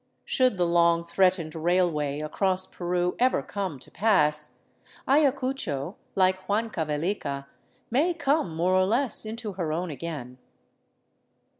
[0.25, 4.49] Should the long threatened railway across Peru ever come to pass,
[5.07, 7.45] Ayacucho, like Huancavelica,
[7.91, 10.39] may come more or less into her own again.